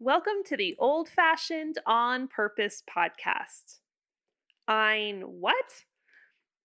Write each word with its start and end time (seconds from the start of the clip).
Welcome 0.00 0.42
to 0.46 0.56
the 0.56 0.74
Old 0.80 1.08
Fashioned 1.08 1.78
On 1.86 2.26
Purpose 2.26 2.82
podcast. 2.90 3.78
Ein 4.66 5.20
what? 5.20 5.84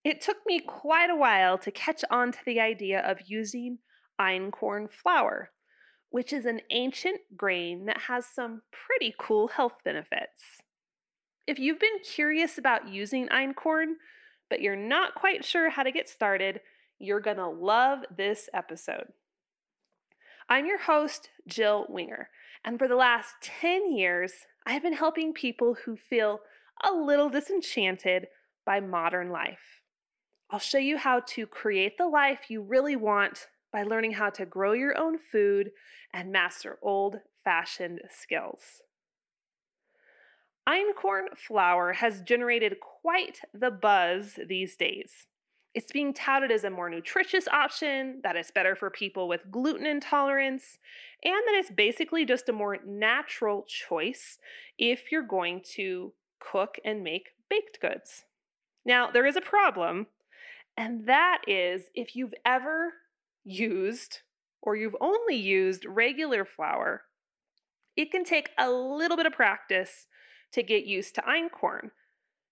It 0.04 0.20
took 0.20 0.38
me 0.48 0.60
quite 0.60 1.12
a 1.12 1.16
while 1.16 1.60
to 1.60 1.70
catch 1.70 2.04
on 2.10 2.32
to 2.32 2.40
the 2.44 2.60
idea 2.60 3.02
of 3.02 3.30
using 3.30 3.78
einkorn 4.20 4.92
flour, 4.92 5.52
which 6.10 6.34
is 6.34 6.46
an 6.48 6.62
ancient 6.72 7.20
grain 7.38 7.86
that 7.86 8.02
has 8.08 8.26
some 8.26 8.64
pretty 8.72 9.14
cool 9.20 9.50
health 9.50 9.78
benefits. 9.86 10.42
If 11.46 11.60
you've 11.60 11.80
been 11.80 12.00
curious 12.04 12.58
about 12.58 12.90
using 12.90 13.28
einkorn, 13.28 13.94
but 14.50 14.60
you're 14.60 14.76
not 14.76 15.14
quite 15.14 15.46
sure 15.46 15.70
how 15.70 15.84
to 15.84 15.92
get 15.92 16.10
started, 16.10 16.62
you're 16.98 17.22
going 17.22 17.38
to 17.38 17.48
love 17.48 18.00
this 18.18 18.50
episode. 18.56 19.06
I'm 20.52 20.66
your 20.66 20.80
host, 20.80 21.30
Jill 21.46 21.86
Winger, 21.90 22.28
and 22.66 22.80
for 22.80 22.88
the 22.88 22.96
last 22.96 23.36
10 23.42 23.96
years, 23.96 24.34
I've 24.66 24.82
been 24.82 24.94
helping 24.94 25.32
people 25.32 25.76
who 25.86 25.96
feel 25.96 26.40
a 26.84 26.92
little 26.92 27.30
disenchanted 27.30 28.26
by 28.66 28.80
modern 28.80 29.30
life. 29.30 29.84
I'll 30.50 30.58
show 30.58 30.80
you 30.80 30.98
how 30.98 31.20
to 31.20 31.46
create 31.46 32.00
the 32.00 32.08
life 32.08 32.50
you 32.50 32.64
really 32.64 32.96
want 32.96 33.46
by 33.72 33.84
learning 33.84 34.14
how 34.14 34.32
to 34.32 34.46
grow 34.48 34.74
your 34.74 34.98
own 34.98 35.20
food 35.32 35.70
and 36.12 36.32
master 36.32 36.80
old 36.82 37.18
fashioned 37.44 38.02
skills. 38.10 38.82
Einkorn 40.68 41.38
flour 41.38 41.94
has 41.94 42.22
generated 42.22 42.78
quite 42.80 43.42
the 43.54 43.70
buzz 43.70 44.40
these 44.48 44.76
days. 44.76 45.28
It's 45.76 45.92
being 45.92 46.14
touted 46.14 46.52
as 46.52 46.64
a 46.64 46.70
more 46.70 46.90
nutritious 46.90 47.48
option, 47.48 48.22
that 48.24 48.36
it's 48.36 48.52
better 48.52 48.76
for 48.76 48.90
people 48.90 49.28
with 49.28 49.52
gluten 49.52 49.86
intolerance, 49.86 50.80
and 51.24 51.36
that 51.36 51.56
it's 51.56 51.72
basically 51.72 52.26
just 52.26 52.50
a 52.50 52.54
more 52.54 52.80
natural 52.86 53.66
choice 53.68 54.40
if 54.78 55.12
you're 55.12 55.22
going 55.22 55.62
to 55.76 56.14
cook 56.40 56.78
and 56.84 57.04
make 57.04 57.30
baked 57.50 57.80
goods. 57.82 58.26
Now, 58.86 59.12
there 59.12 59.26
is 59.26 59.36
a 59.36 59.42
problem, 59.42 60.08
and 60.76 61.06
that 61.08 61.42
is 61.48 61.90
if 61.94 62.16
you've 62.16 62.34
ever 62.46 62.94
used 63.44 64.20
or 64.62 64.76
you've 64.76 64.96
only 65.00 65.36
used 65.36 65.86
regular 65.86 66.46
flour, 66.46 67.04
it 67.96 68.12
can 68.12 68.24
take 68.24 68.50
a 68.58 68.72
little 68.72 69.18
bit 69.18 69.26
of 69.26 69.34
practice 69.34 70.08
to 70.52 70.64
get 70.64 70.86
used 70.86 71.16
to 71.16 71.22
einkorn. 71.22 71.92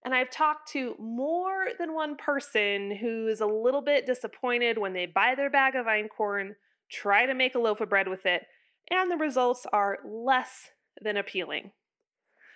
And 0.05 0.13
I've 0.13 0.29
talked 0.29 0.69
to 0.69 0.95
more 0.99 1.67
than 1.77 1.93
one 1.93 2.15
person 2.15 2.95
who 2.95 3.27
is 3.27 3.41
a 3.41 3.45
little 3.45 3.81
bit 3.81 4.05
disappointed 4.05 4.77
when 4.77 4.93
they 4.93 5.05
buy 5.05 5.33
their 5.35 5.49
bag 5.49 5.75
of 5.75 5.85
einkorn, 5.85 6.55
try 6.89 7.25
to 7.25 7.33
make 7.33 7.55
a 7.55 7.59
loaf 7.59 7.81
of 7.81 7.89
bread 7.89 8.07
with 8.07 8.25
it, 8.25 8.43
and 8.89 9.11
the 9.11 9.17
results 9.17 9.65
are 9.73 9.99
less 10.05 10.69
than 11.01 11.17
appealing. 11.17 11.71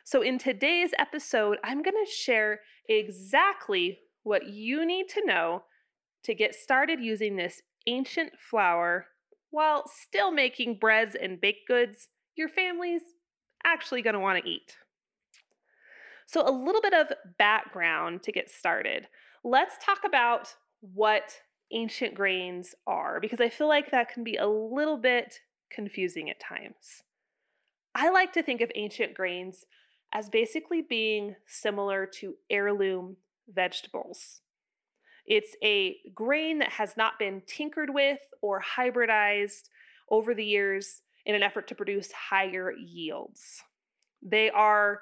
So, 0.04 0.22
in 0.22 0.38
today's 0.38 0.92
episode, 0.98 1.58
I'm 1.64 1.84
going 1.84 2.06
to 2.06 2.12
share 2.12 2.62
exactly 2.88 4.00
what 4.24 4.48
you 4.48 4.86
need 4.86 5.10
to 5.10 5.26
know 5.26 5.64
to 6.24 6.34
get 6.34 6.56
started 6.56 7.00
using 7.00 7.36
this 7.36 7.62
ancient 7.88 8.32
flour 8.40 9.08
while 9.50 9.84
still 9.88 10.32
making 10.32 10.78
breads 10.80 11.16
and 11.16 11.42
baked 11.42 11.68
goods 11.68 12.08
your 12.36 12.50
family's 12.50 13.02
actually 13.64 14.02
going 14.02 14.14
to 14.14 14.20
want 14.20 14.44
to 14.44 14.50
eat. 14.50 14.78
So, 16.32 16.48
a 16.48 16.50
little 16.50 16.80
bit 16.80 16.94
of 16.94 17.08
background 17.38 18.24
to 18.24 18.32
get 18.32 18.50
started. 18.50 19.06
Let's 19.44 19.76
talk 19.84 20.00
about 20.06 20.56
what 20.80 21.36
ancient 21.74 22.16
grains 22.16 22.74
are, 22.88 23.20
because 23.20 23.42
I 23.42 23.50
feel 23.50 23.68
like 23.68 23.92
that 23.92 24.14
can 24.14 24.24
be 24.24 24.38
a 24.38 24.48
little 24.48 24.96
bit 24.96 25.40
confusing 25.70 26.30
at 26.30 26.40
times. 26.40 27.04
I 27.94 28.12
like 28.12 28.32
to 28.34 28.44
think 28.44 28.62
of 28.62 28.72
ancient 28.76 29.14
grains 29.14 29.66
as 30.14 30.30
basically 30.30 30.82
being 30.82 31.36
similar 31.48 32.06
to 32.20 32.36
heirloom 32.50 33.18
vegetables. 33.50 34.40
It's 35.26 35.58
a 35.62 35.98
grain 36.16 36.60
that 36.60 36.72
has 36.72 36.96
not 36.96 37.20
been 37.20 37.42
tinkered 37.46 37.90
with 37.94 38.20
or 38.42 38.62
hybridized 38.62 39.68
over 40.10 40.34
the 40.34 40.46
years 40.46 41.02
in 41.26 41.36
an 41.36 41.44
effort 41.44 41.68
to 41.68 41.76
produce 41.76 42.14
higher 42.14 42.72
yields. 42.72 43.62
They 44.22 44.50
are 44.50 45.02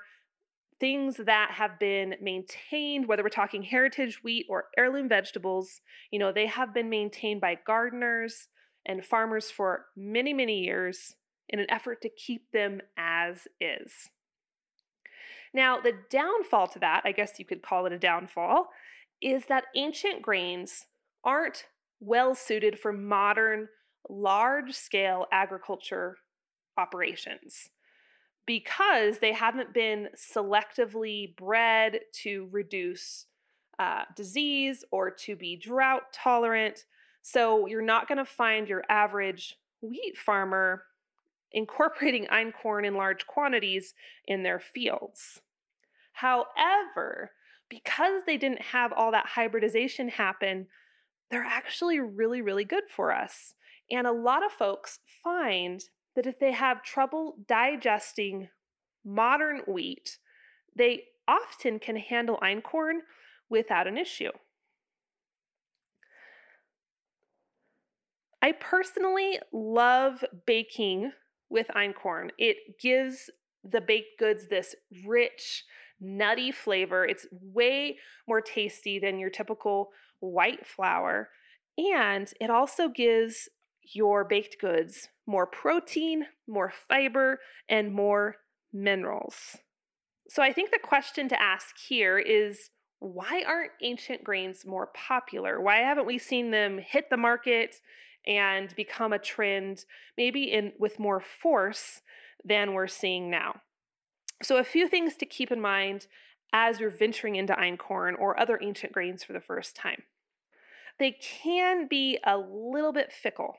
things 0.79 1.17
that 1.17 1.51
have 1.51 1.78
been 1.79 2.16
maintained, 2.22 3.07
whether 3.07 3.23
we're 3.23 3.29
talking 3.29 3.63
heritage 3.63 4.23
wheat 4.23 4.45
or 4.50 4.66
heirloom 4.78 5.09
vegetables, 5.09 5.81
you 6.12 6.19
know, 6.19 6.31
they 6.31 6.47
have 6.47 6.73
been 6.73 6.90
maintained 6.90 7.41
by 7.41 7.57
gardeners 7.66 8.47
and 8.85 9.06
farmers 9.06 9.51
for 9.51 9.85
many, 9.95 10.34
many 10.34 10.59
years 10.59 11.16
in 11.50 11.59
an 11.59 11.69
effort 11.69 12.01
to 12.01 12.09
keep 12.09 12.51
them 12.51 12.79
as 12.97 13.47
is. 13.59 14.09
Now, 15.53 15.79
the 15.81 15.95
downfall 16.09 16.68
to 16.69 16.79
that, 16.79 17.01
I 17.06 17.12
guess 17.12 17.39
you 17.39 17.45
could 17.45 17.62
call 17.62 17.85
it 17.85 17.94
a 17.94 18.00
downfall, 18.00 18.69
is 19.22 19.45
that 19.47 19.66
ancient 19.75 20.22
grains 20.22 20.85
aren't 21.23 21.66
well 22.00 22.35
suited 22.35 22.79
for 22.79 22.94
modern, 22.94 23.68
large 24.09 24.73
scale 24.73 25.25
agriculture 25.31 26.18
operations 26.78 27.69
because 28.50 29.20
they 29.20 29.32
haven't 29.32 29.76
been 29.76 30.08
selectively 30.18 31.36
bred 31.36 32.00
to 32.12 32.50
reduce 32.50 33.28
uh, 33.78 34.02
disease 34.16 34.84
or 34.90 35.12
to 35.12 35.36
be 35.36 35.56
drought 35.56 36.12
tolerant. 36.12 36.86
So 37.22 37.68
you're 37.68 37.84
not 37.84 38.08
going 38.08 38.18
to 38.18 38.26
find 38.26 38.68
your 38.68 38.84
average 38.90 39.56
wheat 39.82 40.18
farmer 40.18 40.82
incorporating 41.52 42.26
einkorn 42.32 42.88
in 42.88 42.96
large 42.96 43.28
quantities 43.28 43.94
in 44.26 44.42
their 44.42 44.60
fields. 44.60 45.40
However, 46.14 47.30
because 47.70 48.24
they 48.26 48.38
didn't 48.38 48.64
have 48.64 48.92
all 48.92 49.12
that 49.12 49.28
hybridization 49.28 50.10
happen, 50.10 50.66
they're 51.30 51.46
actually 51.48 52.00
really, 52.00 52.42
really 52.42 52.66
good 52.66 52.86
for 52.90 53.14
us. 53.14 53.54
And 53.92 54.08
a 54.08 54.12
lot 54.12 54.44
of 54.44 54.52
folks 54.52 55.02
find 55.24 55.84
that 56.16 56.25
if 56.25 56.40
they 56.40 56.52
have 56.52 56.84
trouble 56.84 57.38
digesting 57.47 58.50
modern 59.06 59.62
wheat, 59.68 60.18
they 60.75 61.03
often 61.28 61.80
can 61.80 61.96
handle 61.96 62.40
einkorn 62.42 63.00
without 63.50 63.88
an 63.88 63.97
issue. 63.97 64.31
I 68.42 68.53
personally 68.53 69.40
love 69.52 70.24
baking 70.46 71.12
with 71.50 71.68
einkorn. 71.75 72.30
It 72.38 72.80
gives 72.80 73.30
the 73.64 73.81
baked 73.81 74.18
goods 74.18 74.48
this 74.48 74.75
rich, 75.06 75.66
nutty 76.00 76.52
flavor. 76.52 77.06
It's 77.06 77.28
way 77.31 77.98
more 78.28 78.42
tasty 78.42 79.00
than 79.00 79.19
your 79.19 79.30
typical 79.30 79.90
white 80.19 80.66
flour. 80.66 81.30
And 81.78 82.31
it 82.40 82.50
also 82.50 82.88
gives 82.88 83.50
your 83.94 84.23
baked 84.23 84.57
goods 84.59 85.09
more 85.29 85.45
protein, 85.45 86.25
more 86.47 86.73
fiber, 86.88 87.39
and 87.69 87.94
more 87.94 88.35
minerals. 88.73 89.57
So 90.27 90.41
I 90.41 90.51
think 90.51 90.72
the 90.72 90.79
question 90.83 91.29
to 91.29 91.41
ask 91.41 91.75
here 91.77 92.17
is 92.17 92.69
why 93.00 93.44
aren't 93.47 93.72
ancient 93.81 94.23
grains 94.23 94.66
more 94.66 94.88
popular? 94.88 95.61
Why 95.61 95.77
haven't 95.77 96.07
we 96.07 96.17
seen 96.17 96.51
them 96.51 96.79
hit 96.79 97.09
the 97.09 97.17
market 97.17 97.75
and 98.27 98.75
become 98.75 99.13
a 99.13 99.19
trend 99.19 99.85
maybe 100.17 100.51
in 100.51 100.73
with 100.79 101.00
more 101.00 101.21
force 101.21 102.01
than 102.44 102.73
we're 102.73 102.88
seeing 102.88 103.29
now? 103.29 103.61
So 104.41 104.57
a 104.57 104.63
few 104.63 104.88
things 104.88 105.16
to 105.17 105.25
keep 105.25 105.51
in 105.51 105.61
mind 105.61 106.07
as 106.53 106.79
you're 106.79 106.89
venturing 106.89 107.35
into 107.35 107.53
einkorn 107.53 108.13
or 108.19 108.39
other 108.39 108.59
ancient 108.61 108.94
grains 108.94 109.23
for 109.23 109.33
the 109.33 109.39
first 109.39 109.75
time. 109.75 110.03
They 110.97 111.11
can 111.11 111.88
be 111.88 112.19
a 112.25 112.38
little 112.38 112.91
bit 112.91 113.13
fickle. 113.13 113.56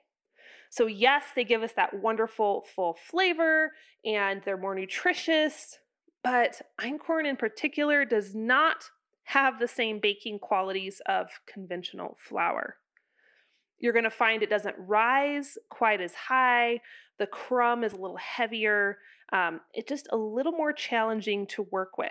So, 0.70 0.86
yes, 0.86 1.24
they 1.34 1.44
give 1.44 1.62
us 1.62 1.72
that 1.72 1.94
wonderful 1.94 2.64
full 2.74 2.96
flavor 3.10 3.72
and 4.04 4.40
they're 4.44 4.56
more 4.56 4.74
nutritious, 4.74 5.78
but 6.22 6.62
einkorn 6.80 7.26
in 7.26 7.36
particular 7.36 8.04
does 8.04 8.34
not 8.34 8.84
have 9.24 9.58
the 9.58 9.68
same 9.68 9.98
baking 10.00 10.38
qualities 10.38 11.02
of 11.06 11.28
conventional 11.46 12.16
flour. 12.18 12.76
You're 13.78 13.92
going 13.92 14.04
to 14.04 14.10
find 14.10 14.42
it 14.42 14.50
doesn't 14.50 14.76
rise 14.78 15.58
quite 15.70 16.00
as 16.00 16.14
high. 16.14 16.80
The 17.18 17.26
crumb 17.26 17.82
is 17.82 17.92
a 17.92 17.96
little 18.00 18.18
heavier. 18.18 18.98
Um, 19.32 19.60
it's 19.72 19.88
just 19.88 20.08
a 20.12 20.16
little 20.16 20.52
more 20.52 20.72
challenging 20.72 21.46
to 21.48 21.62
work 21.70 21.98
with. 21.98 22.10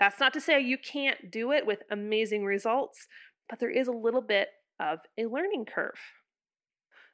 That's 0.00 0.18
not 0.18 0.32
to 0.32 0.40
say 0.40 0.60
you 0.60 0.78
can't 0.78 1.30
do 1.30 1.52
it 1.52 1.66
with 1.66 1.82
amazing 1.90 2.44
results, 2.44 3.06
but 3.48 3.60
there 3.60 3.70
is 3.70 3.86
a 3.88 3.92
little 3.92 4.22
bit 4.22 4.48
of 4.80 4.98
a 5.18 5.26
learning 5.26 5.66
curve. 5.66 5.98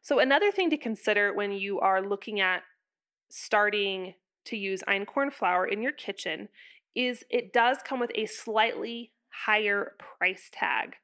So, 0.03 0.19
another 0.19 0.51
thing 0.51 0.71
to 0.71 0.77
consider 0.77 1.35
when 1.35 1.53
you 1.53 1.81
are 1.81 2.03
looking 2.03 2.41
at 2.41 2.63
starting 3.29 4.15
to 4.47 4.57
use 4.57 4.83
einkorn 4.89 5.33
flour 5.33 5.67
in 5.67 5.83
your 5.83 5.93
kitchen 5.93 6.49
is 6.95 7.25
it 7.31 7.53
does 7.53 7.79
come 7.85 8.01
with 8.01 8.11
a 8.15 8.27
slightly 8.27 9.13
higher 9.29 9.93
price 9.99 10.49
tag. 10.53 10.97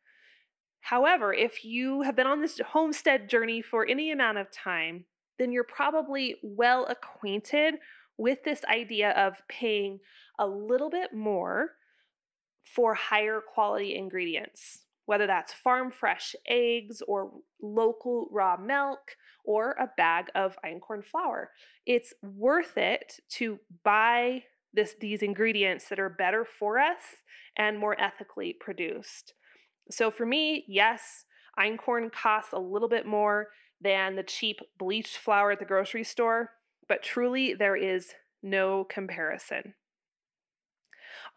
However, 0.81 1.32
if 1.32 1.64
you 1.64 2.02
have 2.02 2.17
been 2.17 2.26
on 2.26 2.41
this 2.41 2.61
homestead 2.73 3.29
journey 3.29 3.62
for 3.62 3.87
any 3.87 4.11
amount 4.11 4.38
of 4.38 4.50
time, 4.50 5.05
then 5.38 5.52
you're 5.52 5.64
probably 5.64 6.37
well 6.43 6.87
acquainted 6.87 7.76
with 8.17 8.44
this 8.44 8.64
idea 8.67 9.11
of 9.11 9.43
paying 9.49 10.00
a 10.38 10.47
little 10.47 10.90
bit 10.90 11.12
more 11.12 11.70
for 12.64 12.94
higher 12.94 13.40
quality 13.40 13.94
ingredients, 13.94 14.84
whether 15.06 15.27
that's 15.27 15.53
farm 15.53 15.91
fresh 15.91 16.35
eggs 16.49 17.03
or 17.06 17.31
local 17.61 18.29
raw 18.31 18.56
milk 18.56 19.17
or 19.45 19.73
a 19.73 19.91
bag 19.97 20.27
of 20.35 20.56
einkorn 20.65 21.05
flour. 21.05 21.51
It's 21.87 22.15
worth 22.23 22.77
it 22.79 23.21
to 23.31 23.59
buy 23.85 24.45
this, 24.73 24.95
these 25.01 25.23
ingredients 25.23 25.89
that 25.89 26.01
are 26.01 26.09
better 26.09 26.45
for 26.45 26.79
us 26.79 27.03
and 27.56 27.79
more 27.79 28.01
ethically 28.01 28.56
produced. 28.59 29.35
So 29.91 30.11
for 30.11 30.27
me, 30.27 30.65
yes, 30.67 31.25
einkorn 31.59 32.11
costs 32.11 32.53
a 32.53 32.59
little 32.59 32.89
bit 32.89 33.07
more 33.07 33.49
than 33.81 34.17
the 34.17 34.23
cheap 34.23 34.61
bleached 34.79 35.19
flour 35.19 35.53
at 35.53 35.59
the 35.59 35.65
grocery 35.65 36.05
store, 36.05 36.50
but 36.89 37.03
truly 37.03 37.55
there 37.55 37.77
is 37.77 38.15
no 38.43 38.85
comparison. 38.85 39.75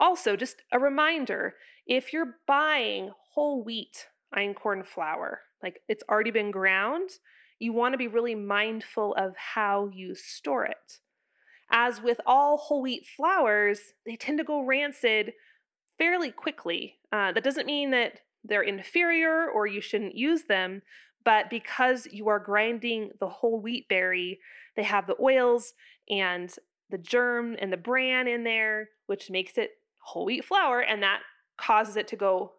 Also, 0.00 0.36
just 0.36 0.62
a 0.72 0.78
reminder 0.78 1.54
if 1.88 2.12
you're 2.12 2.36
buying 2.46 3.10
whole 3.32 3.64
wheat 3.64 4.06
einkorn 4.36 4.86
flour, 4.86 5.40
like 5.62 5.80
it's 5.88 6.04
already 6.08 6.30
been 6.30 6.50
ground, 6.50 7.08
you 7.58 7.72
want 7.72 7.94
to 7.94 7.98
be 7.98 8.06
really 8.06 8.34
mindful 8.34 9.14
of 9.14 9.34
how 9.36 9.90
you 9.92 10.14
store 10.14 10.66
it. 10.66 10.98
As 11.70 12.00
with 12.00 12.20
all 12.26 12.58
whole 12.58 12.82
wheat 12.82 13.06
flours, 13.16 13.80
they 14.06 14.16
tend 14.16 14.38
to 14.38 14.44
go 14.44 14.64
rancid 14.64 15.32
fairly 15.96 16.30
quickly. 16.30 16.98
Uh, 17.10 17.32
that 17.32 17.42
doesn't 17.44 17.66
mean 17.66 17.90
that 17.90 18.20
they're 18.44 18.62
inferior 18.62 19.48
or 19.50 19.66
you 19.66 19.80
shouldn't 19.80 20.14
use 20.14 20.42
them, 20.44 20.82
but 21.24 21.50
because 21.50 22.06
you 22.06 22.28
are 22.28 22.38
grinding 22.38 23.10
the 23.18 23.28
whole 23.28 23.60
wheat 23.60 23.88
berry, 23.88 24.38
they 24.76 24.84
have 24.84 25.06
the 25.06 25.16
oils 25.20 25.72
and 26.08 26.54
the 26.90 26.98
germ 26.98 27.56
and 27.60 27.72
the 27.72 27.76
bran 27.76 28.28
in 28.28 28.44
there, 28.44 28.88
which 29.06 29.30
makes 29.30 29.58
it 29.58 29.70
whole 29.98 30.24
wheat 30.24 30.44
flour, 30.44 30.80
and 30.80 31.02
that 31.02 31.20
causes 31.58 31.96
it 31.96 32.08
to 32.08 32.16
go 32.16 32.52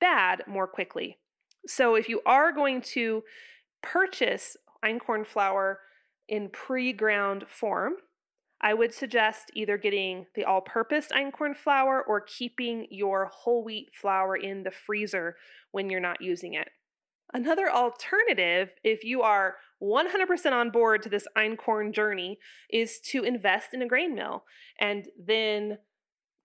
bad 0.00 0.42
more 0.46 0.66
quickly. 0.66 1.18
So 1.66 1.94
if 1.94 2.08
you 2.08 2.20
are 2.26 2.52
going 2.52 2.82
to 2.92 3.22
purchase 3.82 4.56
einkorn 4.84 5.26
flour 5.26 5.80
in 6.28 6.50
pre-ground 6.50 7.44
form, 7.48 7.94
I 8.60 8.74
would 8.74 8.94
suggest 8.94 9.50
either 9.54 9.76
getting 9.76 10.26
the 10.34 10.44
all 10.44 10.60
purpose 10.60 11.08
einkorn 11.08 11.56
flour 11.56 12.02
or 12.02 12.20
keeping 12.20 12.86
your 12.90 13.30
whole 13.32 13.64
wheat 13.64 13.90
flour 13.94 14.36
in 14.36 14.62
the 14.62 14.70
freezer 14.70 15.36
when 15.72 15.90
you're 15.90 16.00
not 16.00 16.20
using 16.20 16.54
it. 16.54 16.68
Another 17.34 17.70
alternative, 17.70 18.70
if 18.84 19.02
you 19.02 19.22
are 19.22 19.56
100% 19.82 20.52
on 20.52 20.70
board 20.70 21.02
to 21.02 21.08
this 21.08 21.26
einkorn 21.36 21.92
journey, 21.92 22.38
is 22.70 23.00
to 23.00 23.24
invest 23.24 23.72
in 23.72 23.82
a 23.82 23.88
grain 23.88 24.14
mill 24.14 24.44
and 24.78 25.08
then 25.18 25.78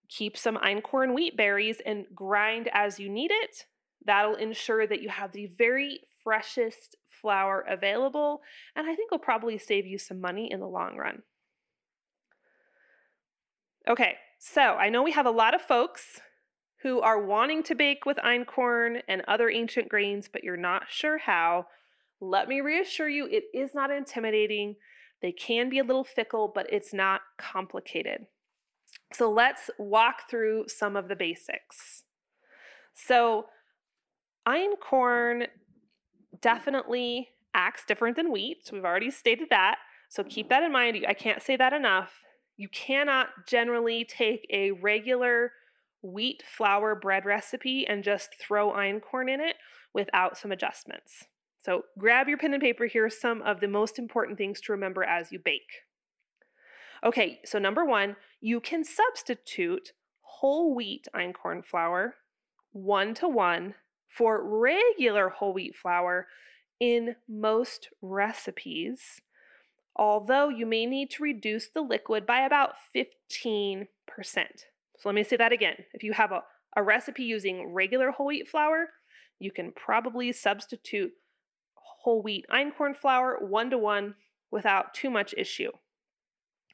keep 0.08 0.36
some 0.36 0.56
einkorn 0.56 1.14
wheat 1.14 1.36
berries 1.36 1.80
and 1.84 2.06
grind 2.14 2.68
as 2.72 2.98
you 2.98 3.08
need 3.08 3.30
it. 3.30 3.66
That'll 4.04 4.36
ensure 4.36 4.86
that 4.86 5.02
you 5.02 5.08
have 5.08 5.32
the 5.32 5.50
very 5.58 6.00
freshest 6.22 6.96
flour 7.20 7.64
available, 7.68 8.42
and 8.76 8.88
I 8.88 8.94
think 8.94 9.10
will 9.10 9.18
probably 9.18 9.58
save 9.58 9.86
you 9.86 9.98
some 9.98 10.20
money 10.20 10.50
in 10.50 10.60
the 10.60 10.66
long 10.66 10.96
run. 10.96 11.22
Okay, 13.88 14.16
so 14.38 14.60
I 14.60 14.88
know 14.88 15.02
we 15.02 15.12
have 15.12 15.26
a 15.26 15.30
lot 15.30 15.54
of 15.54 15.62
folks 15.62 16.20
who 16.82 17.00
are 17.00 17.20
wanting 17.20 17.62
to 17.64 17.74
bake 17.74 18.06
with 18.06 18.18
einkorn 18.18 19.02
and 19.08 19.22
other 19.26 19.50
ancient 19.50 19.88
grains, 19.88 20.28
but 20.32 20.44
you're 20.44 20.56
not 20.56 20.84
sure 20.88 21.18
how. 21.18 21.66
Let 22.20 22.48
me 22.48 22.60
reassure 22.60 23.08
you, 23.08 23.26
it 23.26 23.44
is 23.52 23.74
not 23.74 23.90
intimidating. 23.90 24.76
They 25.20 25.32
can 25.32 25.68
be 25.68 25.78
a 25.78 25.84
little 25.84 26.04
fickle, 26.04 26.52
but 26.54 26.72
it's 26.72 26.92
not 26.92 27.22
complicated. 27.36 28.26
So 29.12 29.30
let's 29.30 29.70
walk 29.78 30.28
through 30.30 30.68
some 30.68 30.96
of 30.96 31.08
the 31.08 31.16
basics. 31.16 32.04
So, 32.94 33.46
einkorn 34.46 35.46
definitely 36.40 37.28
acts 37.54 37.84
different 37.86 38.16
than 38.16 38.32
wheat. 38.32 38.58
So 38.64 38.74
we've 38.74 38.84
already 38.84 39.10
stated 39.10 39.48
that. 39.50 39.76
So 40.08 40.24
keep 40.24 40.48
that 40.48 40.62
in 40.62 40.72
mind. 40.72 41.04
I 41.06 41.14
can't 41.14 41.42
say 41.42 41.56
that 41.56 41.72
enough. 41.72 42.12
You 42.56 42.68
cannot 42.68 43.28
generally 43.46 44.04
take 44.04 44.46
a 44.50 44.72
regular 44.72 45.52
wheat 46.02 46.42
flour 46.46 46.94
bread 46.94 47.24
recipe 47.24 47.86
and 47.86 48.04
just 48.04 48.30
throw 48.40 48.72
einkorn 48.72 49.32
in 49.32 49.40
it 49.40 49.56
without 49.94 50.38
some 50.38 50.52
adjustments. 50.52 51.24
So 51.64 51.82
grab 51.98 52.28
your 52.28 52.38
pen 52.38 52.54
and 52.54 52.62
paper. 52.62 52.86
Here 52.86 53.04
are 53.04 53.10
some 53.10 53.42
of 53.42 53.60
the 53.60 53.68
most 53.68 53.98
important 53.98 54.38
things 54.38 54.60
to 54.62 54.72
remember 54.72 55.02
as 55.02 55.32
you 55.32 55.38
bake. 55.38 55.82
Okay, 57.04 57.40
so 57.44 57.58
number 57.58 57.84
one, 57.84 58.16
you 58.40 58.60
can 58.60 58.84
substitute 58.84 59.92
whole 60.20 60.74
wheat 60.74 61.06
einkorn 61.14 61.64
flour 61.64 62.14
one 62.72 63.14
to 63.14 63.28
one 63.28 63.74
for 64.08 64.42
regular 64.44 65.28
whole 65.28 65.52
wheat 65.52 65.74
flour 65.74 66.26
in 66.80 67.16
most 67.28 67.88
recipes 68.02 69.20
although 69.98 70.48
you 70.48 70.64
may 70.64 70.86
need 70.86 71.10
to 71.10 71.22
reduce 71.22 71.68
the 71.68 71.80
liquid 71.80 72.24
by 72.24 72.42
about 72.42 72.74
15%. 72.94 73.86
So 74.16 75.08
let 75.08 75.14
me 75.14 75.24
say 75.24 75.36
that 75.36 75.52
again. 75.52 75.74
If 75.92 76.04
you 76.04 76.12
have 76.12 76.32
a, 76.32 76.42
a 76.76 76.82
recipe 76.82 77.24
using 77.24 77.72
regular 77.72 78.12
whole 78.12 78.26
wheat 78.26 78.48
flour, 78.48 78.90
you 79.40 79.50
can 79.50 79.72
probably 79.72 80.32
substitute 80.32 81.12
whole 81.74 82.22
wheat 82.22 82.46
einkorn 82.52 82.96
flour 82.96 83.38
one 83.40 83.70
to 83.70 83.78
one 83.78 84.14
without 84.50 84.94
too 84.94 85.10
much 85.10 85.34
issue. 85.36 85.70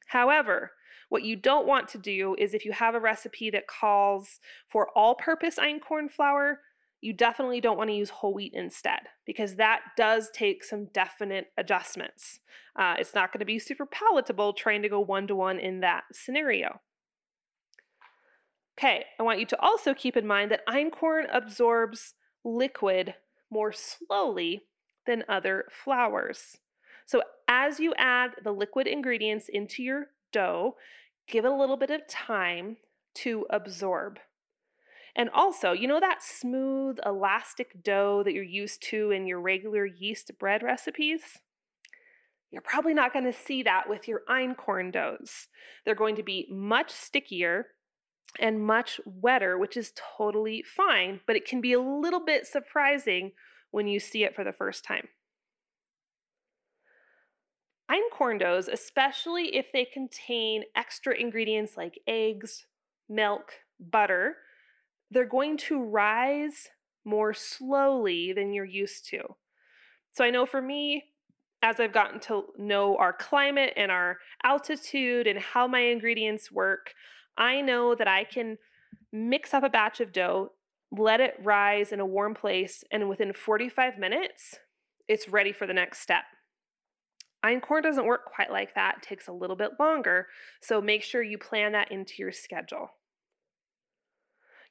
However, 0.06 0.73
what 1.09 1.23
you 1.23 1.37
don't 1.37 1.67
want 1.67 1.89
to 1.89 1.99
do 1.99 2.35
is 2.39 2.55
if 2.55 2.65
you 2.65 2.73
have 2.73 2.95
a 2.95 3.01
recipe 3.01 3.51
that 3.51 3.67
calls 3.67 4.41
for 4.69 4.89
all 4.97 5.15
purpose 5.15 5.56
einkorn 5.56 6.11
flour, 6.11 6.61
you 7.01 7.12
definitely 7.12 7.61
don't 7.61 7.77
want 7.77 7.91
to 7.91 7.97
use 7.97 8.09
whole 8.09 8.33
wheat 8.33 8.55
instead 8.55 9.01
because 9.27 9.56
that 9.56 9.81
does 9.97 10.31
take 10.31 10.65
some 10.65 10.87
definite 10.87 11.49
adjustments. 11.59 12.41
Uh, 12.77 12.95
it's 12.99 13.15
not 13.15 13.31
going 13.31 13.41
to 13.41 13.45
be 13.45 13.59
super 13.59 13.85
palatable 13.85 14.55
trying 14.55 14.81
to 14.83 14.89
go 14.89 15.01
one 15.01 15.27
to 15.27 15.35
one 15.35 15.59
in 15.59 15.81
that 15.81 16.05
scenario. 16.12 16.81
Okay, 18.79 19.05
I 19.21 19.23
want 19.23 19.39
you 19.39 19.47
to 19.47 19.61
also 19.61 19.95
keep 19.95 20.17
in 20.17 20.27
mind 20.27 20.50
that 20.50 20.67
einkorn 20.67 21.27
absorbs 21.33 22.15
liquid 22.43 23.15
more 23.50 23.73
slowly 23.73 24.62
than 25.07 25.25
other 25.29 25.67
flours. 25.71 26.57
So 27.06 27.23
as 27.49 27.81
you 27.81 27.95
add 27.97 28.33
the 28.43 28.53
liquid 28.53 28.87
ingredients 28.87 29.49
into 29.49 29.83
your 29.83 30.06
dough, 30.33 30.77
give 31.29 31.45
it 31.45 31.51
a 31.51 31.56
little 31.56 31.77
bit 31.77 31.91
of 31.91 32.06
time 32.09 32.76
to 33.14 33.47
absorb. 33.50 34.19
And 35.17 35.31
also, 35.31 35.73
you 35.73 35.87
know 35.87 36.00
that 36.00 36.23
smooth, 36.23 36.99
elastic 37.07 37.85
dough 37.85 38.23
that 38.25 38.35
you're 38.35 38.43
used 38.43 38.83
to 38.90 39.12
in 39.12 39.26
your 39.26 39.40
regular 39.40 39.87
yeast 39.87 40.33
bread 40.38 40.62
recipes? 40.62 41.21
You're 42.50 42.62
probably 42.62 42.95
not 42.95 43.12
going 43.12 43.25
to 43.25 43.33
see 43.33 43.62
that 43.62 43.88
with 43.88 44.09
your 44.09 44.23
einkorn 44.28 44.93
doughs. 44.93 45.49
They're 45.85 45.95
going 45.95 46.17
to 46.17 46.23
be 46.23 46.49
much 46.50 46.90
stickier 46.90 47.67
and 48.40 48.64
much 48.64 49.00
wetter, 49.05 49.59
which 49.59 49.76
is 49.76 49.93
totally 50.17 50.62
fine, 50.62 51.21
but 51.26 51.37
it 51.37 51.47
can 51.47 51.61
be 51.61 51.73
a 51.73 51.81
little 51.81 52.25
bit 52.25 52.47
surprising 52.47 53.33
when 53.71 53.87
you 53.87 54.00
see 54.00 54.25
it 54.25 54.35
for 54.35 54.45
the 54.45 54.52
first 54.52 54.85
time. 54.85 55.09
Einkorn 57.91 58.41
doughs, 58.41 58.69
especially 58.69 59.57
if 59.57 59.67
they 59.73 59.85
contain 59.85 60.64
extra 60.75 61.14
ingredients 61.14 61.76
like 61.76 62.00
eggs, 62.07 62.67
milk, 63.09 63.53
butter, 63.79 64.37
they're 65.11 65.26
going 65.26 65.57
to 65.57 65.83
rise 65.83 66.69
more 67.05 67.35
slowly 67.35 68.33
than 68.33 68.53
you're 68.53 68.64
used 68.64 69.07
to. 69.11 69.21
So 70.12 70.25
I 70.25 70.31
know 70.31 70.47
for 70.47 70.62
me, 70.62 71.05
as 71.62 71.81
I've 71.81 71.93
gotten 71.93 72.21
to 72.21 72.45
know 72.59 72.97
our 72.97 73.12
climate 73.12 73.73
and 73.76 73.91
our 73.91 74.19
altitude 74.43 75.26
and 75.26 75.38
how 75.38 75.67
my 75.67 75.81
ingredients 75.81 76.50
work, 76.50 76.95
I 77.37 77.61
know 77.61 77.95
that 77.95 78.09
I 78.09 78.25
can 78.25 78.59
mix 79.12 79.55
up 79.55 79.62
a 79.62 79.69
batch 79.69 80.00
of 80.00 80.12
dough, 80.12 80.53
let 80.91 81.21
it 81.21 81.35
rise 81.43 81.93
in 81.93 82.00
a 82.00 82.07
warm 82.07 82.35
place, 82.35 82.85
and 82.91 83.09
within 83.09 83.33
45 83.33 83.99
minutes, 83.99 84.57
it's 85.09 85.29
ready 85.29 85.53
for 85.53 85.67
the 85.67 85.75
next 85.75 86.00
step. 86.00 86.25
Einkorn 87.45 87.83
doesn't 87.83 88.07
work 88.07 88.25
quite 88.25 88.51
like 88.51 88.75
that, 88.75 88.97
it 88.99 89.03
takes 89.03 89.29
a 89.29 89.33
little 89.33 89.57
bit 89.57 89.73
longer, 89.79 90.29
so 90.63 90.81
make 90.81 91.03
sure 91.03 91.23
you 91.23 91.37
plan 91.37 91.73
that 91.73 91.93
into 91.93 92.15
your 92.19 92.33
schedule. 92.33 92.89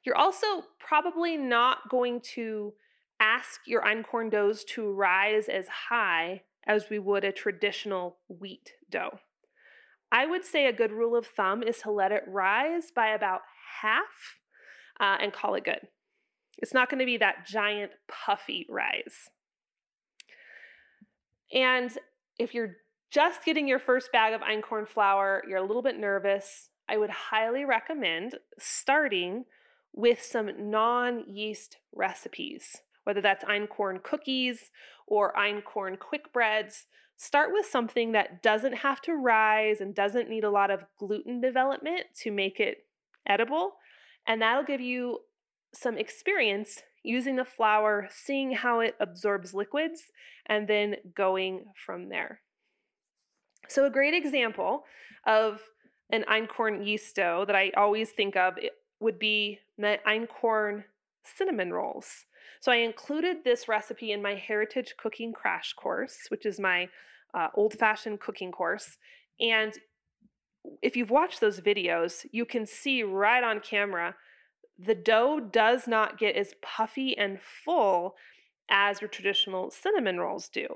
You're 0.04 0.16
also 0.16 0.64
probably 0.78 1.36
not 1.36 1.88
going 1.88 2.20
to 2.34 2.74
ask 3.20 3.60
your 3.66 3.82
einkorn 3.82 4.30
doughs 4.30 4.64
to 4.64 4.92
rise 4.92 5.48
as 5.48 5.66
high 5.68 6.42
as 6.66 6.90
we 6.90 6.98
would 6.98 7.24
a 7.24 7.32
traditional 7.32 8.18
wheat 8.28 8.72
dough. 8.90 9.18
I 10.10 10.26
would 10.26 10.44
say 10.44 10.66
a 10.66 10.72
good 10.72 10.92
rule 10.92 11.16
of 11.16 11.26
thumb 11.26 11.62
is 11.62 11.78
to 11.78 11.90
let 11.90 12.12
it 12.12 12.22
rise 12.26 12.90
by 12.94 13.08
about 13.08 13.40
half 13.82 14.38
uh, 15.00 15.16
and 15.20 15.32
call 15.32 15.54
it 15.54 15.64
good. 15.64 15.88
It's 16.58 16.74
not 16.74 16.88
going 16.88 17.00
to 17.00 17.06
be 17.06 17.16
that 17.16 17.46
giant 17.46 17.92
puffy 18.08 18.66
rise. 18.68 19.30
And 21.52 21.96
if 22.38 22.54
you're 22.54 22.76
just 23.10 23.44
getting 23.44 23.68
your 23.68 23.78
first 23.78 24.10
bag 24.12 24.32
of 24.32 24.40
einkorn 24.40 24.88
flour, 24.88 25.42
you're 25.48 25.58
a 25.58 25.66
little 25.66 25.82
bit 25.82 25.98
nervous, 25.98 26.70
I 26.88 26.96
would 26.96 27.10
highly 27.10 27.64
recommend 27.64 28.36
starting 28.58 29.44
with 29.92 30.20
some 30.22 30.70
non 30.70 31.24
yeast 31.28 31.78
recipes, 31.94 32.76
whether 33.04 33.20
that's 33.20 33.44
einkorn 33.44 34.02
cookies 34.02 34.70
or 35.06 35.32
einkorn 35.34 35.98
quick 35.98 36.32
breads. 36.32 36.86
Start 37.16 37.50
with 37.52 37.64
something 37.64 38.12
that 38.12 38.42
doesn't 38.42 38.78
have 38.78 39.00
to 39.02 39.14
rise 39.14 39.80
and 39.80 39.94
doesn't 39.94 40.28
need 40.28 40.42
a 40.42 40.50
lot 40.50 40.70
of 40.70 40.84
gluten 40.98 41.40
development 41.40 42.06
to 42.22 42.32
make 42.32 42.58
it 42.58 42.78
edible. 43.26 43.74
And 44.26 44.42
that'll 44.42 44.64
give 44.64 44.80
you 44.80 45.20
some 45.74 45.98
experience 45.98 46.82
using 47.02 47.36
the 47.36 47.44
flour, 47.44 48.08
seeing 48.10 48.52
how 48.52 48.80
it 48.80 48.94
absorbs 49.00 49.54
liquids, 49.54 50.02
and 50.46 50.66
then 50.66 50.96
going 51.14 51.64
from 51.76 52.08
there. 52.08 52.40
So, 53.68 53.84
a 53.84 53.90
great 53.90 54.14
example 54.14 54.84
of 55.26 55.60
an 56.10 56.24
einkorn 56.30 56.86
yeast 56.86 57.16
dough 57.16 57.44
that 57.46 57.56
I 57.56 57.70
always 57.76 58.10
think 58.10 58.36
of 58.36 58.54
would 59.00 59.18
be 59.18 59.58
the 59.78 59.98
einkorn 60.06 60.84
cinnamon 61.24 61.72
rolls. 61.72 62.26
So, 62.60 62.72
I 62.72 62.76
included 62.76 63.38
this 63.44 63.68
recipe 63.68 64.12
in 64.12 64.22
my 64.22 64.34
Heritage 64.34 64.94
Cooking 64.98 65.32
Crash 65.32 65.72
course, 65.74 66.16
which 66.28 66.46
is 66.46 66.58
my 66.60 66.88
uh, 67.34 67.48
old 67.54 67.74
fashioned 67.74 68.20
cooking 68.20 68.52
course. 68.52 68.96
And 69.40 69.74
if 70.82 70.96
you've 70.96 71.10
watched 71.10 71.40
those 71.40 71.60
videos, 71.60 72.24
you 72.32 72.44
can 72.44 72.66
see 72.66 73.02
right 73.02 73.42
on 73.42 73.60
camera 73.60 74.14
the 74.78 74.94
dough 74.94 75.40
does 75.40 75.86
not 75.86 76.18
get 76.18 76.36
as 76.36 76.54
puffy 76.62 77.16
and 77.16 77.38
full 77.40 78.16
as 78.68 79.00
your 79.00 79.08
traditional 79.08 79.70
cinnamon 79.70 80.18
rolls 80.18 80.48
do. 80.48 80.66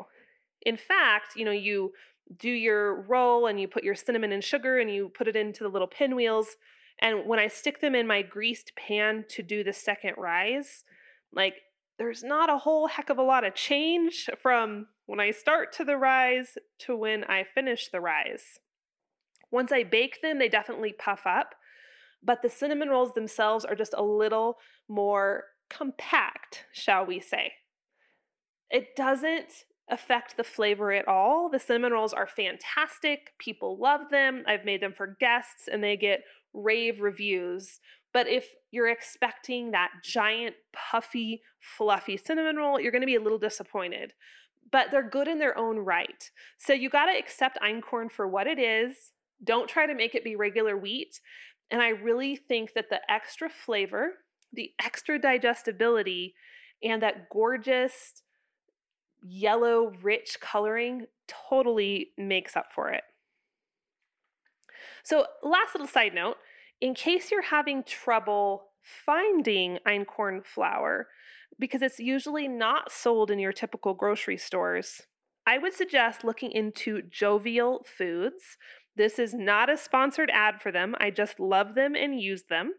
In 0.62 0.76
fact, 0.76 1.36
you 1.36 1.44
know, 1.44 1.50
you 1.50 1.92
do 2.36 2.50
your 2.50 3.02
roll 3.02 3.46
and 3.46 3.60
you 3.60 3.66
put 3.66 3.84
your 3.84 3.94
cinnamon 3.94 4.32
and 4.32 4.44
sugar 4.44 4.78
and 4.78 4.90
you 4.90 5.08
put 5.08 5.28
it 5.28 5.36
into 5.36 5.64
the 5.64 5.70
little 5.70 5.88
pinwheels. 5.88 6.56
And 7.00 7.26
when 7.26 7.38
I 7.38 7.48
stick 7.48 7.80
them 7.80 7.94
in 7.94 8.06
my 8.06 8.22
greased 8.22 8.72
pan 8.76 9.24
to 9.30 9.42
do 9.42 9.64
the 9.64 9.72
second 9.72 10.14
rise, 10.18 10.84
like 11.32 11.54
there's 11.98 12.22
not 12.22 12.50
a 12.50 12.58
whole 12.58 12.88
heck 12.88 13.10
of 13.10 13.18
a 13.18 13.22
lot 13.22 13.44
of 13.44 13.54
change 13.54 14.28
from 14.40 14.88
when 15.06 15.20
I 15.20 15.30
start 15.30 15.72
to 15.74 15.84
the 15.84 15.96
rise 15.96 16.58
to 16.80 16.96
when 16.96 17.24
I 17.24 17.44
finish 17.44 17.88
the 17.88 18.00
rise. 18.00 18.58
Once 19.50 19.72
I 19.72 19.82
bake 19.82 20.20
them, 20.22 20.38
they 20.38 20.48
definitely 20.48 20.92
puff 20.92 21.22
up, 21.24 21.54
but 22.22 22.42
the 22.42 22.50
cinnamon 22.50 22.88
rolls 22.88 23.12
themselves 23.14 23.64
are 23.64 23.74
just 23.74 23.94
a 23.96 24.02
little 24.02 24.58
more 24.88 25.44
compact, 25.70 26.64
shall 26.72 27.06
we 27.06 27.20
say. 27.20 27.52
It 28.70 28.96
doesn't 28.96 29.64
affect 29.90 30.36
the 30.36 30.44
flavor 30.44 30.92
at 30.92 31.08
all. 31.08 31.48
The 31.48 31.58
cinnamon 31.58 31.92
rolls 31.92 32.12
are 32.12 32.26
fantastic. 32.26 33.32
People 33.38 33.78
love 33.78 34.10
them. 34.10 34.44
I've 34.46 34.64
made 34.64 34.82
them 34.82 34.92
for 34.92 35.16
guests 35.20 35.68
and 35.70 35.82
they 35.82 35.96
get 35.96 36.20
rave 36.52 37.00
reviews. 37.00 37.80
But 38.12 38.28
if 38.28 38.48
you're 38.70 38.88
expecting 38.88 39.70
that 39.70 39.90
giant, 40.02 40.56
puffy, 40.72 41.42
fluffy 41.60 42.16
cinnamon 42.16 42.56
roll, 42.56 42.80
you're 42.80 42.92
going 42.92 43.02
to 43.02 43.06
be 43.06 43.16
a 43.16 43.20
little 43.20 43.38
disappointed. 43.38 44.12
But 44.70 44.90
they're 44.90 45.08
good 45.08 45.28
in 45.28 45.38
their 45.38 45.56
own 45.56 45.78
right. 45.78 46.30
So 46.58 46.72
you 46.72 46.90
got 46.90 47.06
to 47.06 47.18
accept 47.18 47.58
einkorn 47.62 48.10
for 48.10 48.28
what 48.28 48.46
it 48.46 48.58
is. 48.58 49.12
Don't 49.42 49.68
try 49.68 49.86
to 49.86 49.94
make 49.94 50.14
it 50.14 50.24
be 50.24 50.36
regular 50.36 50.76
wheat. 50.76 51.20
And 51.70 51.82
I 51.82 51.88
really 51.88 52.36
think 52.36 52.74
that 52.74 52.90
the 52.90 53.00
extra 53.10 53.48
flavor, 53.48 54.14
the 54.52 54.72
extra 54.82 55.18
digestibility, 55.18 56.34
and 56.82 57.02
that 57.02 57.28
gorgeous 57.30 58.22
yellow, 59.22 59.92
rich 60.02 60.38
coloring 60.40 61.06
totally 61.26 62.10
makes 62.16 62.56
up 62.56 62.66
for 62.74 62.90
it. 62.90 63.02
So, 65.02 65.26
last 65.42 65.74
little 65.74 65.88
side 65.88 66.14
note 66.14 66.36
in 66.80 66.94
case 66.94 67.30
you're 67.30 67.42
having 67.42 67.82
trouble 67.82 68.68
finding 68.82 69.78
einkorn 69.86 70.44
flour, 70.44 71.08
because 71.58 71.82
it's 71.82 71.98
usually 71.98 72.48
not 72.48 72.92
sold 72.92 73.30
in 73.30 73.38
your 73.38 73.52
typical 73.52 73.94
grocery 73.94 74.36
stores, 74.36 75.02
I 75.46 75.58
would 75.58 75.74
suggest 75.74 76.24
looking 76.24 76.52
into 76.52 77.02
Jovial 77.02 77.84
Foods. 77.84 78.56
This 78.98 79.20
is 79.20 79.32
not 79.32 79.70
a 79.70 79.76
sponsored 79.76 80.28
ad 80.34 80.60
for 80.60 80.72
them. 80.72 80.96
I 80.98 81.10
just 81.10 81.38
love 81.38 81.76
them 81.76 81.94
and 81.94 82.20
use 82.20 82.42
them. 82.42 82.72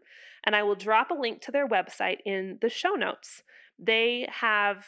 And 0.44 0.54
I 0.54 0.62
will 0.62 0.74
drop 0.74 1.10
a 1.10 1.14
link 1.14 1.40
to 1.42 1.50
their 1.50 1.66
website 1.66 2.18
in 2.26 2.58
the 2.60 2.68
show 2.68 2.90
notes. 2.90 3.42
They 3.78 4.28
have 4.30 4.84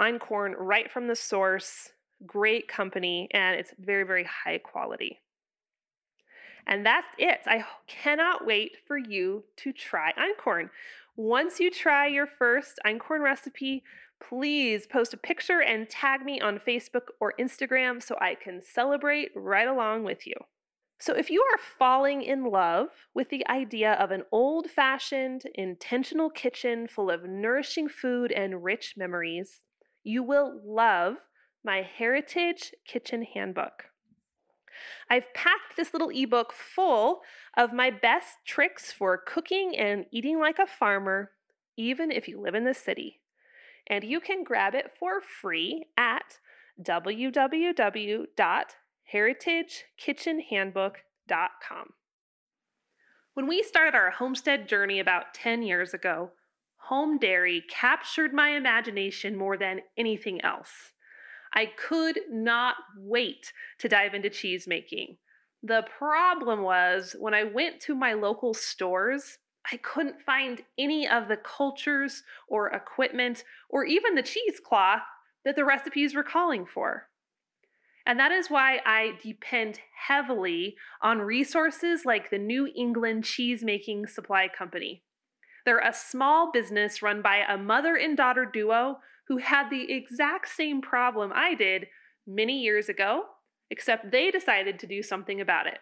einkorn 0.00 0.54
right 0.58 0.90
from 0.90 1.06
the 1.06 1.14
source, 1.14 1.92
great 2.26 2.66
company, 2.66 3.28
and 3.30 3.58
it's 3.58 3.74
very, 3.78 4.02
very 4.02 4.24
high 4.24 4.58
quality. 4.58 5.20
And 6.66 6.84
that's 6.84 7.06
it. 7.16 7.42
I 7.46 7.64
cannot 7.86 8.44
wait 8.44 8.72
for 8.88 8.98
you 8.98 9.44
to 9.58 9.72
try 9.72 10.12
einkorn. 10.14 10.70
Once 11.14 11.60
you 11.60 11.70
try 11.70 12.08
your 12.08 12.26
first 12.26 12.80
einkorn 12.84 13.22
recipe, 13.22 13.84
please 14.20 14.88
post 14.88 15.14
a 15.14 15.16
picture 15.16 15.62
and 15.62 15.88
tag 15.88 16.24
me 16.24 16.40
on 16.40 16.58
Facebook 16.58 17.08
or 17.20 17.34
Instagram 17.38 18.02
so 18.02 18.16
I 18.20 18.34
can 18.34 18.60
celebrate 18.64 19.30
right 19.36 19.68
along 19.68 20.02
with 20.02 20.26
you. 20.26 20.34
So, 20.98 21.12
if 21.12 21.28
you 21.28 21.42
are 21.42 21.58
falling 21.78 22.22
in 22.22 22.44
love 22.44 22.88
with 23.12 23.28
the 23.28 23.46
idea 23.48 23.92
of 23.92 24.10
an 24.10 24.22
old 24.32 24.70
fashioned, 24.70 25.42
intentional 25.54 26.30
kitchen 26.30 26.88
full 26.88 27.10
of 27.10 27.24
nourishing 27.24 27.88
food 27.88 28.32
and 28.32 28.64
rich 28.64 28.94
memories, 28.96 29.60
you 30.04 30.22
will 30.22 30.58
love 30.64 31.16
my 31.62 31.82
Heritage 31.82 32.72
Kitchen 32.86 33.26
Handbook. 33.34 33.90
I've 35.10 35.32
packed 35.34 35.76
this 35.76 35.92
little 35.92 36.10
ebook 36.10 36.52
full 36.52 37.20
of 37.56 37.72
my 37.72 37.90
best 37.90 38.38
tricks 38.46 38.92
for 38.92 39.18
cooking 39.18 39.76
and 39.76 40.06
eating 40.10 40.38
like 40.38 40.58
a 40.58 40.66
farmer, 40.66 41.32
even 41.76 42.10
if 42.10 42.26
you 42.26 42.40
live 42.40 42.54
in 42.54 42.64
the 42.64 42.74
city. 42.74 43.20
And 43.86 44.02
you 44.02 44.20
can 44.20 44.44
grab 44.44 44.74
it 44.74 44.92
for 44.98 45.20
free 45.20 45.86
at 45.96 46.38
www.heritagekitchenhandbook.com. 49.12 51.92
When 53.34 53.46
we 53.46 53.62
started 53.62 53.94
our 53.94 54.10
homestead 54.10 54.68
journey 54.68 54.98
about 54.98 55.34
10 55.34 55.62
years 55.62 55.92
ago, 55.92 56.30
home 56.76 57.18
dairy 57.18 57.62
captured 57.68 58.32
my 58.32 58.48
imagination 58.50 59.36
more 59.36 59.58
than 59.58 59.80
anything 59.96 60.40
else. 60.42 60.92
I 61.52 61.66
could 61.66 62.20
not 62.30 62.76
wait 62.96 63.52
to 63.78 63.88
dive 63.88 64.14
into 64.14 64.30
cheese 64.30 64.66
making. 64.66 65.18
The 65.62 65.86
problem 65.98 66.62
was 66.62 67.14
when 67.18 67.34
I 67.34 67.44
went 67.44 67.80
to 67.82 67.94
my 67.94 68.14
local 68.14 68.54
stores, 68.54 69.38
I 69.72 69.78
couldn't 69.78 70.22
find 70.22 70.62
any 70.78 71.08
of 71.08 71.28
the 71.28 71.38
cultures 71.38 72.22
or 72.48 72.68
equipment 72.68 73.42
or 73.68 73.84
even 73.84 74.14
the 74.14 74.22
cheesecloth 74.22 75.02
that 75.44 75.56
the 75.56 75.64
recipes 75.64 76.14
were 76.14 76.22
calling 76.22 76.66
for. 76.66 77.08
And 78.06 78.20
that 78.20 78.30
is 78.30 78.48
why 78.48 78.80
I 78.86 79.18
depend 79.20 79.80
heavily 80.06 80.76
on 81.02 81.18
resources 81.18 82.04
like 82.04 82.30
the 82.30 82.38
New 82.38 82.68
England 82.76 83.24
Cheese 83.24 83.64
Making 83.64 84.06
Supply 84.06 84.48
Company. 84.48 85.02
They're 85.64 85.80
a 85.80 85.92
small 85.92 86.52
business 86.52 87.02
run 87.02 87.20
by 87.20 87.38
a 87.38 87.58
mother 87.58 87.96
and 87.96 88.16
daughter 88.16 88.48
duo 88.50 88.98
who 89.26 89.38
had 89.38 89.68
the 89.68 89.92
exact 89.92 90.48
same 90.48 90.80
problem 90.80 91.32
I 91.34 91.54
did 91.56 91.86
many 92.24 92.60
years 92.62 92.88
ago, 92.88 93.24
except 93.70 94.12
they 94.12 94.30
decided 94.30 94.78
to 94.78 94.86
do 94.86 95.02
something 95.02 95.40
about 95.40 95.66
it. 95.66 95.78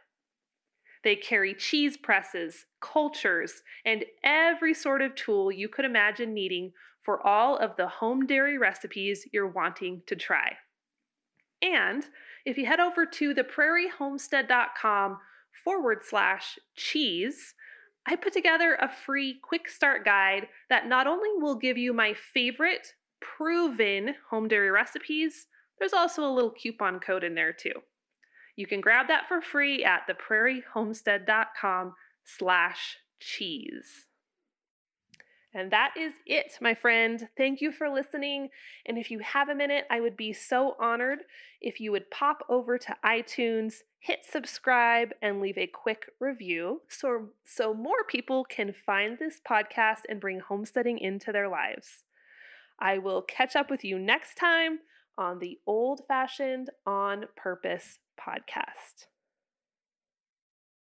They 1.02 1.16
carry 1.16 1.52
cheese 1.52 1.98
presses, 1.98 2.64
cultures, 2.80 3.62
and 3.84 4.06
every 4.24 4.72
sort 4.72 5.02
of 5.02 5.14
tool 5.14 5.52
you 5.52 5.68
could 5.68 5.84
imagine 5.84 6.32
needing 6.32 6.72
for 7.02 7.24
all 7.26 7.58
of 7.58 7.76
the 7.76 7.86
home 7.86 8.26
dairy 8.26 8.56
recipes 8.56 9.28
you're 9.30 9.46
wanting 9.46 10.00
to 10.06 10.16
try. 10.16 10.56
And 11.64 12.04
if 12.44 12.58
you 12.58 12.66
head 12.66 12.78
over 12.78 13.06
to 13.06 13.34
theprairiehomestead.com 13.34 15.18
forward 15.64 15.98
slash 16.04 16.58
cheese, 16.76 17.54
I 18.06 18.16
put 18.16 18.34
together 18.34 18.74
a 18.74 18.92
free 18.92 19.38
quick 19.42 19.68
start 19.68 20.04
guide 20.04 20.48
that 20.68 20.86
not 20.86 21.06
only 21.06 21.30
will 21.36 21.56
give 21.56 21.78
you 21.78 21.94
my 21.94 22.12
favorite 22.12 22.92
proven 23.20 24.14
home 24.28 24.46
dairy 24.46 24.70
recipes, 24.70 25.46
there's 25.78 25.94
also 25.94 26.22
a 26.22 26.32
little 26.32 26.50
coupon 26.50 27.00
code 27.00 27.24
in 27.24 27.34
there 27.34 27.52
too. 27.52 27.72
You 28.56 28.66
can 28.66 28.82
grab 28.82 29.08
that 29.08 29.26
for 29.26 29.40
free 29.40 29.84
at 29.84 30.02
theprairiehomestead.com 30.06 31.94
slash 32.24 32.98
cheese. 33.20 34.06
And 35.54 35.70
that 35.70 35.94
is 35.96 36.14
it, 36.26 36.58
my 36.60 36.74
friend. 36.74 37.28
Thank 37.36 37.60
you 37.60 37.70
for 37.70 37.88
listening. 37.88 38.48
And 38.86 38.98
if 38.98 39.10
you 39.10 39.20
have 39.20 39.48
a 39.48 39.54
minute, 39.54 39.84
I 39.88 40.00
would 40.00 40.16
be 40.16 40.32
so 40.32 40.76
honored 40.80 41.20
if 41.60 41.80
you 41.80 41.92
would 41.92 42.10
pop 42.10 42.44
over 42.48 42.76
to 42.76 42.96
iTunes, 43.04 43.74
hit 44.00 44.24
subscribe, 44.28 45.12
and 45.22 45.40
leave 45.40 45.56
a 45.56 45.68
quick 45.68 46.10
review 46.18 46.82
so, 46.88 47.28
so 47.44 47.72
more 47.72 48.02
people 48.08 48.44
can 48.44 48.74
find 48.84 49.16
this 49.18 49.40
podcast 49.48 50.00
and 50.08 50.20
bring 50.20 50.40
homesteading 50.40 50.98
into 50.98 51.30
their 51.30 51.48
lives. 51.48 52.02
I 52.80 52.98
will 52.98 53.22
catch 53.22 53.54
up 53.54 53.70
with 53.70 53.84
you 53.84 53.96
next 53.96 54.36
time 54.36 54.80
on 55.16 55.38
the 55.38 55.60
Old 55.66 56.00
Fashioned 56.08 56.70
on 56.84 57.26
Purpose 57.36 58.00
podcast. 58.18 59.06